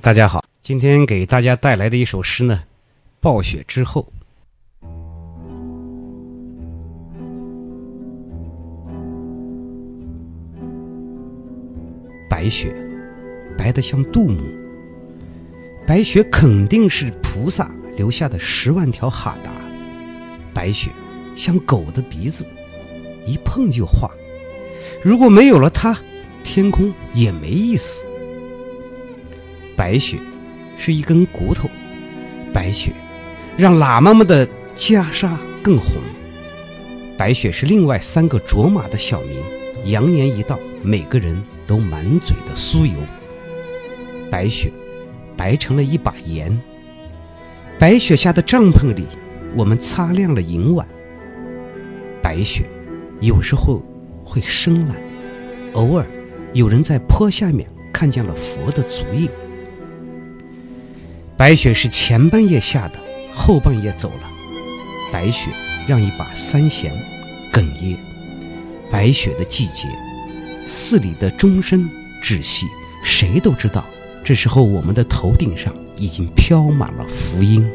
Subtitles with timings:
[0.00, 2.62] 大家好，今天给大家带来的一首诗呢，
[3.20, 4.10] 《暴雪之后》。
[12.30, 12.74] 白雪，
[13.58, 14.40] 白的像杜牧。
[15.86, 19.50] 白雪肯定是菩萨留下的十万条哈达。
[20.54, 20.90] 白雪
[21.36, 22.46] 像狗的鼻子，
[23.26, 24.10] 一碰就化。
[25.02, 25.94] 如果没有了它，
[26.42, 28.03] 天空也没意思。
[29.76, 30.18] 白雪
[30.78, 31.68] 是一根骨头，
[32.52, 32.92] 白雪
[33.56, 35.96] 让喇嘛们的袈裟更红。
[37.16, 39.40] 白雪是另外三个卓玛的小名，
[39.90, 42.94] 羊年一到，每个人都满嘴的酥油。
[44.30, 44.72] 白雪
[45.36, 46.60] 白成了一把盐。
[47.78, 49.04] 白雪下的帐篷里，
[49.56, 50.86] 我们擦亮了银碗。
[52.20, 52.64] 白雪
[53.20, 53.82] 有时候
[54.24, 54.96] 会深蓝，
[55.74, 56.06] 偶尔
[56.52, 59.28] 有人在坡下面看见了佛的足印。
[61.36, 62.98] 白雪是前半夜下的，
[63.34, 64.30] 后半夜走了。
[65.12, 65.50] 白雪
[65.86, 66.92] 让一把三弦
[67.52, 67.96] 哽咽。
[68.88, 69.88] 白雪的季节，
[70.68, 71.90] 寺里的钟声
[72.22, 72.66] 窒息，
[73.02, 73.84] 谁都知道，
[74.24, 77.68] 这时候我们的头顶上已经飘满了福音。